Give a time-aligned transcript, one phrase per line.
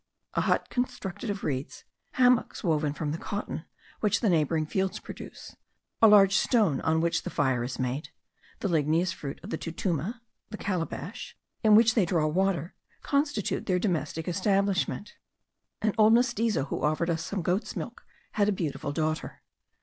[0.33, 3.65] A hut constructed of reeds; hammocks woven from the cotton
[3.99, 5.55] which the neighbouring fields produce;
[6.01, 8.09] a large stone on which the fire is made;
[8.61, 10.19] the ligneous fruit of the tutuma
[10.49, 15.17] (the calabash) in which they draw water, constitute their domestic establishment.
[15.83, 19.43] An old mestizo who offered us some goat's milk had a beautiful daughter.